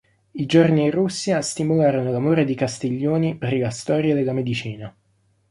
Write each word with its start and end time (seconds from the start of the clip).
I 0.31 0.47
giorni 0.47 0.81
in 0.85 0.89
Russia 0.89 1.39
stimolarono 1.43 2.09
l'amore 2.09 2.43
di 2.43 2.55
Castiglioni 2.55 3.35
per 3.37 3.55
la 3.55 3.69
storia 3.69 4.15
della 4.15 4.33
medicina. 4.33 4.91